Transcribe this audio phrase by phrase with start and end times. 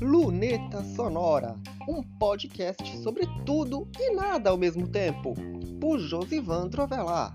[0.00, 1.56] Luneta Sonora,
[1.88, 5.34] um podcast sobre tudo e nada ao mesmo tempo,
[5.80, 7.34] por Josivan Trovelar.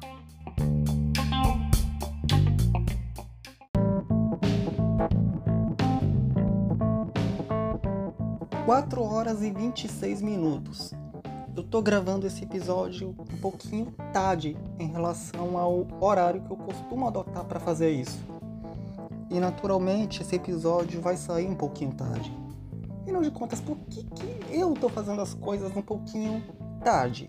[8.66, 10.94] 4 horas e 26 minutos.
[11.56, 17.08] Eu tô gravando esse episódio um pouquinho tarde em relação ao horário que eu costumo
[17.08, 18.33] adotar para fazer isso.
[19.34, 22.32] E naturalmente esse episódio vai sair um pouquinho tarde.
[23.02, 26.44] Afinal de contas, por que, que eu tô fazendo as coisas um pouquinho
[26.84, 27.28] tarde?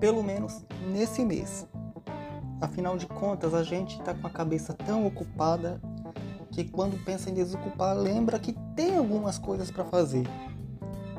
[0.00, 1.64] Pelo menos nesse mês.
[2.60, 5.80] Afinal de contas, a gente tá com a cabeça tão ocupada
[6.50, 10.26] que quando pensa em desocupar, lembra que tem algumas coisas para fazer.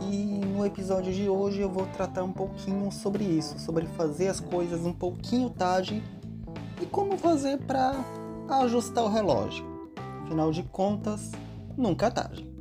[0.01, 4.41] E no episódio de hoje eu vou tratar um pouquinho sobre isso, sobre fazer as
[4.41, 6.03] coisas um pouquinho tarde
[6.81, 7.95] e como fazer para
[8.49, 9.76] ajustar o relógio.
[10.27, 11.31] Afinal de contas,
[11.77, 12.57] nunca é tarde.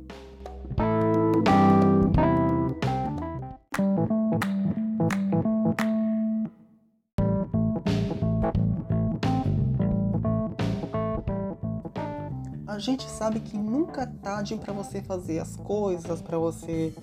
[12.67, 16.93] a gente sabe que nunca é tarde para você fazer as coisas, para você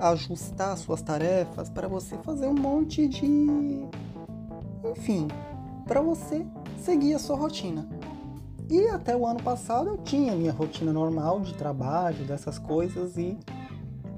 [0.00, 3.86] ajustar suas tarefas, para você fazer um monte de.
[4.90, 5.28] Enfim,
[5.86, 6.46] para você
[6.78, 7.99] seguir a sua rotina.
[8.70, 13.36] E até o ano passado eu tinha minha rotina normal de trabalho, dessas coisas, e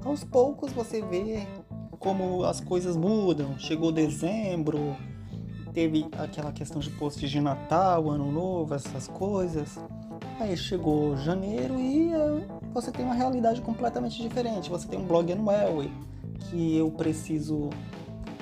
[0.05, 1.47] aos poucos você vê
[1.97, 3.57] como as coisas mudam.
[3.57, 4.95] Chegou dezembro,
[5.73, 9.79] teve aquela questão de posts de Natal, Ano Novo, essas coisas.
[10.39, 14.69] Aí chegou janeiro e uh, você tem uma realidade completamente diferente.
[14.69, 15.83] Você tem um blog anual
[16.51, 17.71] que eu preciso.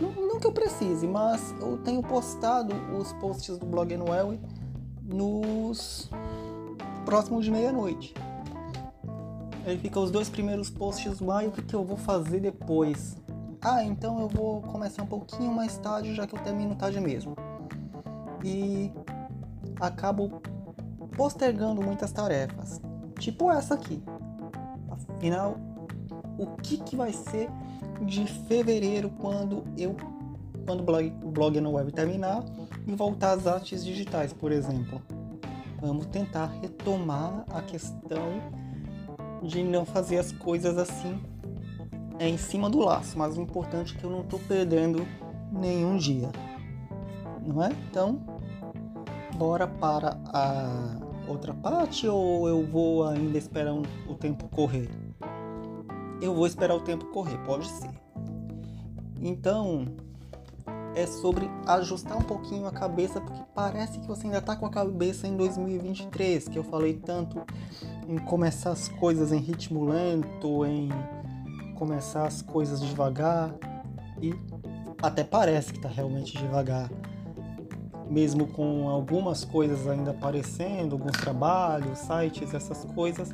[0.02, 4.34] Não, não, que eu precise, mas eu tenho postado os posts do blog anual
[5.14, 6.10] nos
[7.06, 8.14] próximos de meia-noite.
[9.66, 13.18] Aí fica os dois primeiros posts lá e o que eu vou fazer depois.
[13.62, 17.36] Ah, então eu vou começar um pouquinho mais tarde, já que eu termino tarde mesmo.
[18.44, 18.92] E
[19.80, 20.42] acabo
[21.16, 22.82] postergando muitas tarefas,
[23.20, 24.02] tipo essa aqui.
[24.90, 25.58] Afinal,
[26.40, 27.50] o que, que vai ser
[28.04, 29.96] de fevereiro quando eu
[30.72, 32.46] quando o blog, blog no web terminar
[32.88, 35.02] e voltar às artes digitais, por exemplo.
[35.82, 38.42] Vamos tentar retomar a questão
[39.44, 41.20] de não fazer as coisas assim
[42.20, 45.06] é em cima do laço, mas o importante é que eu não estou perdendo
[45.52, 46.30] nenhum dia,
[47.46, 47.72] não é?
[47.90, 48.22] Então,
[49.36, 54.90] bora para a outra parte ou eu vou ainda esperar um, o tempo correr?
[56.22, 57.90] Eu vou esperar o tempo correr, pode ser.
[59.20, 59.88] Então,
[60.96, 64.70] é sobre ajustar um pouquinho a cabeça, porque parece que você ainda está com a
[64.70, 67.42] cabeça em 2023, que eu falei tanto
[68.08, 70.90] em começar as coisas em ritmo lento, em
[71.76, 73.54] começar as coisas devagar,
[74.22, 74.34] e
[75.02, 76.90] até parece que está realmente devagar.
[78.10, 83.34] Mesmo com algumas coisas ainda aparecendo, alguns trabalhos, sites, essas coisas,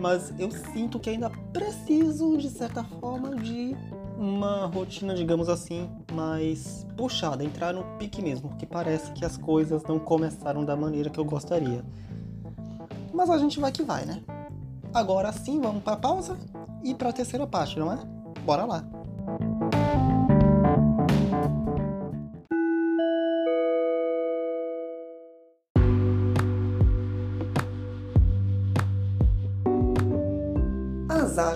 [0.00, 3.76] mas eu sinto que ainda preciso, de certa forma, de
[4.22, 9.82] uma rotina, digamos assim, mais puxada, entrar no pique mesmo, porque parece que as coisas
[9.82, 11.84] não começaram da maneira que eu gostaria.
[13.12, 14.22] Mas a gente vai que vai, né?
[14.94, 16.38] Agora sim, vamos para pausa
[16.84, 17.98] e para a terceira parte, não é?
[18.44, 18.84] Bora lá!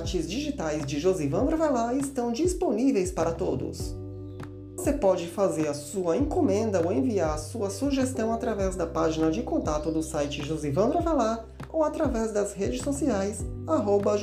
[0.07, 3.93] Artes digitais de Josivan Bravalá estão disponíveis para todos.
[4.77, 9.43] Você pode fazer a sua encomenda ou enviar a sua sugestão através da página de
[9.43, 14.17] contato do site Josivan Bravalá ou através das redes sociais arroba.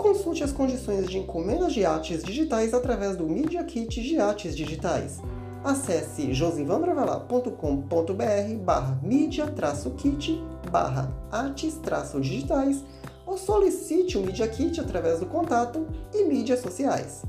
[0.00, 5.20] Consulte as condições de encomenda de artes digitais através do Media Kit de Artes Digitais.
[5.62, 12.82] Acesse josivandravalar.com.br barra media-kit barra artes-digitais
[13.26, 17.22] ou solicite o Media Kit através do contato e mídias sociais.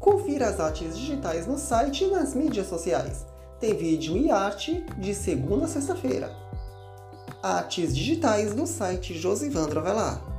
[0.00, 3.26] Confira as artes digitais no site e nas mídias sociais.
[3.60, 6.34] Tem vídeo e arte de segunda a sexta-feira.
[7.42, 10.33] Artes digitais no site Josivandro Avelar.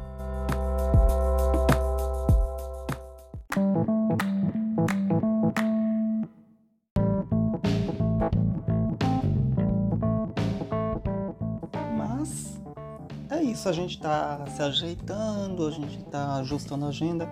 [13.66, 17.28] Isso, a gente tá se ajeitando, a gente tá ajustando a agenda.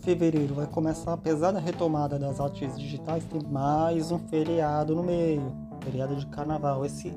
[0.00, 5.54] Fevereiro vai começar, apesar da retomada das artes digitais, tem mais um feriado no meio,
[5.84, 6.84] feriado de carnaval.
[6.84, 7.14] Esse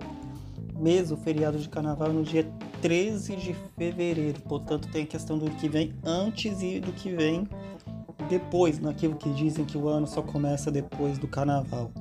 [0.78, 2.48] mês, o feriado de carnaval é no dia
[2.82, 7.48] 13 de fevereiro, portanto tem a questão do que vem antes e do que vem
[8.30, 11.92] depois, naquilo que dizem que o ano só começa depois do carnaval.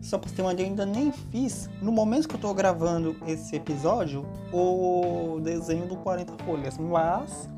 [0.00, 3.56] Só você ter uma ideia, ainda nem fiz, no momento que eu tô gravando esse
[3.56, 6.78] episódio, o desenho do 40 folhas.
[6.78, 7.48] Mas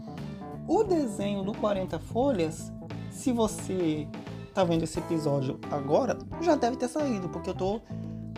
[0.67, 2.73] o desenho do 40 folhas,
[3.11, 4.09] se você
[4.55, 7.81] tá vendo esse episódio agora, já deve ter saído, porque eu tô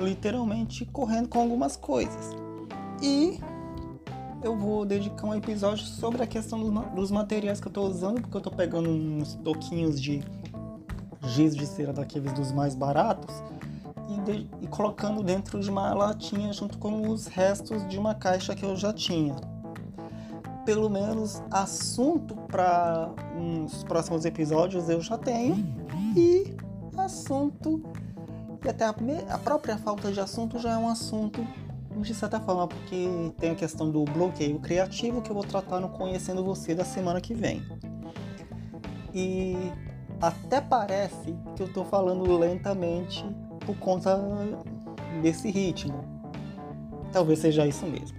[0.01, 2.31] literalmente correndo com algumas coisas.
[3.01, 3.39] E
[4.43, 6.59] eu vou dedicar um episódio sobre a questão
[6.95, 10.23] dos materiais que eu tô usando, porque eu tô pegando uns toquinhos de
[11.25, 13.33] giz de cera daqueles dos mais baratos
[14.17, 18.55] e, de, e colocando dentro de uma latinha junto com os restos de uma caixa
[18.55, 19.37] que eu já tinha.
[20.64, 25.56] Pelo menos assunto para uns próximos episódios eu já tenho
[26.17, 26.55] e
[26.97, 27.82] assunto
[28.64, 28.94] e até a,
[29.31, 31.44] a própria falta de assunto já é um assunto
[32.00, 33.06] de certa forma, porque
[33.38, 37.20] tem a questão do bloqueio criativo que eu vou tratar no Conhecendo Você da semana
[37.20, 37.62] que vem.
[39.12, 39.55] E
[40.20, 43.25] até parece que eu estou falando lentamente
[43.64, 44.19] por conta
[45.23, 46.05] desse ritmo.
[47.12, 48.17] Talvez seja isso mesmo.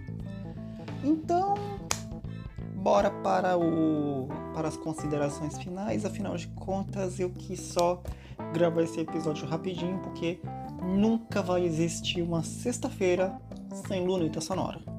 [1.04, 1.56] Então,
[2.75, 6.06] bora para o para as considerações finais.
[6.06, 8.01] Afinal de contas, eu quis só
[8.54, 10.40] gravar esse episódio rapidinho porque
[10.81, 13.36] nunca vai existir uma sexta-feira
[13.88, 14.93] sem luneta sonora.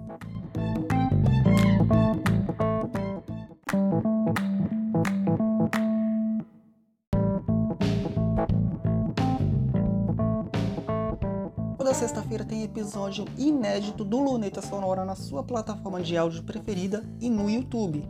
[11.85, 17.29] Toda sexta-feira tem episódio inédito do Luneta Sonora na sua plataforma de áudio preferida e
[17.29, 18.09] no YouTube.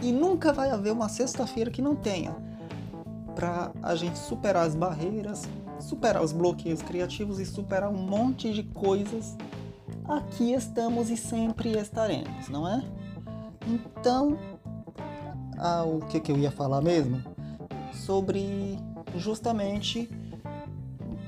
[0.00, 2.36] E nunca vai haver uma sexta-feira que não tenha.
[3.34, 5.42] Para a gente superar as barreiras,
[5.80, 9.36] superar os bloqueios criativos e superar um monte de coisas
[10.04, 12.80] aqui estamos e sempre estaremos, não é?
[13.66, 14.38] Então,
[15.58, 17.20] ah, o que, que eu ia falar mesmo?
[17.92, 18.78] Sobre
[19.16, 20.08] justamente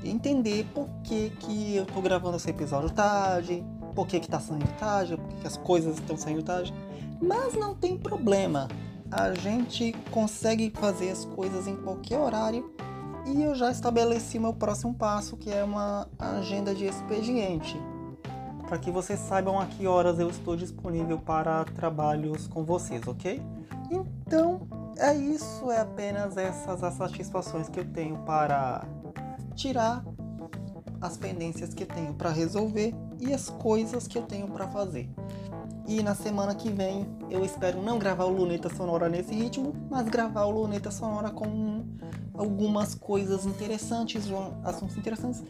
[0.05, 3.65] entender por que, que eu tô gravando esse episódio tarde,
[3.95, 6.73] por que, que tá saindo tarde, por que, que as coisas estão saindo tarde.
[7.21, 8.69] Mas não tem problema.
[9.11, 12.73] A gente consegue fazer as coisas em qualquer horário
[13.27, 17.79] e eu já estabeleci meu próximo passo, que é uma agenda de expediente
[18.73, 23.43] para que vocês saibam a que horas eu estou disponível para trabalhos com vocês, ok?
[23.91, 24.67] Então,
[24.97, 28.83] é isso, é apenas essas as satisfações que eu tenho para
[29.55, 30.05] tirar
[31.01, 35.11] as pendências que tenho para resolver e as coisas que eu tenho para fazer.
[35.87, 40.09] E na semana que vem eu espero não gravar o Luneta Sonora nesse ritmo, mas
[40.09, 41.85] gravar o Luneta Sonora com
[42.35, 44.25] algumas coisas interessantes,
[44.65, 45.43] assuntos interessantes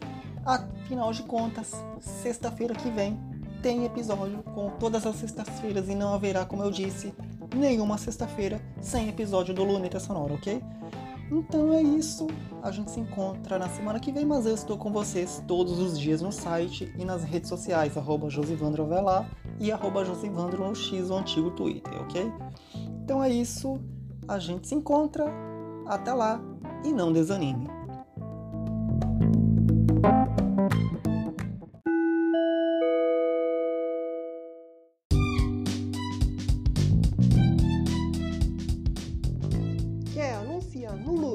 [0.45, 3.19] Afinal de contas, sexta-feira que vem
[3.63, 7.15] tem episódio com todas as sextas-feiras e não haverá, como eu disse,
[7.55, 10.61] nenhuma sexta-feira sem episódio do Luneta Sonora, ok?
[11.33, 12.27] Então é isso.
[12.63, 15.99] A gente se encontra na semana que vem, mas eu estou com vocês todos os
[15.99, 19.27] dias no site e nas redes sociais, arroba Josivandro Avelar
[19.59, 22.31] e arroba Josivandro no X, o antigo Twitter, ok?
[23.03, 23.81] Então é isso.
[24.29, 25.25] A gente se encontra.
[25.87, 26.41] Até lá
[26.85, 27.67] e não desanime.